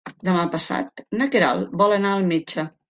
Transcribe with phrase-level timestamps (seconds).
[0.27, 2.69] Demà passat na Queralt vol anar al metge.